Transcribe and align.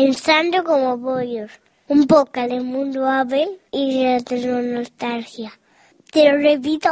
Pensando 0.00 0.62
como 0.62 0.96
pollos. 1.02 1.50
Un 1.88 2.06
poco 2.06 2.40
del 2.42 2.62
mundo 2.62 3.04
Abel 3.04 3.60
y 3.72 3.98
de 3.98 4.12
la 4.12 4.20
tecnonostalgia. 4.20 5.58
Te 6.12 6.30
lo 6.30 6.38
repito. 6.38 6.88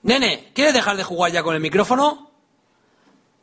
Nene, 0.00 0.50
¿quieres 0.54 0.72
dejar 0.72 0.96
de 0.96 1.04
jugar 1.04 1.30
ya 1.30 1.42
con 1.42 1.54
el 1.54 1.60
micrófono? 1.60 2.30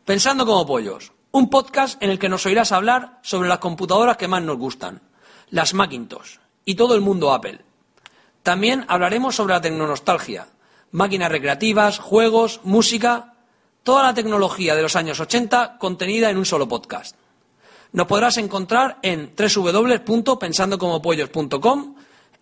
Pensando 0.05 0.47
como 0.47 0.65
pollos. 0.65 1.11
Un 1.29 1.51
podcast 1.51 2.01
en 2.01 2.09
el 2.09 2.17
que 2.17 2.29
nos 2.29 2.43
oirás 2.47 2.71
hablar 2.71 3.19
sobre 3.21 3.47
las 3.47 3.59
computadoras 3.59 4.17
que 4.17 4.27
más 4.27 4.41
nos 4.41 4.57
gustan. 4.57 5.03
Las 5.51 5.75
Macintosh. 5.75 6.37
Y 6.65 6.73
todo 6.73 6.95
el 6.95 7.01
mundo 7.01 7.33
Apple. 7.33 7.61
También 8.41 8.85
hablaremos 8.87 9.35
sobre 9.35 9.53
la 9.53 9.61
tecnonostalgia. 9.61 10.47
Máquinas 10.89 11.31
recreativas, 11.31 11.99
juegos, 11.99 12.59
música. 12.63 13.35
Toda 13.83 14.01
la 14.01 14.15
tecnología 14.15 14.73
de 14.73 14.81
los 14.81 14.95
años 14.95 15.19
80 15.19 15.77
contenida 15.77 16.31
en 16.31 16.37
un 16.39 16.45
solo 16.45 16.67
podcast. 16.67 17.20
Nos 17.93 18.07
podrás 18.07 18.37
encontrar 18.37 18.99
en 19.01 19.33
www.pensandocomopollos.com, 19.35 21.95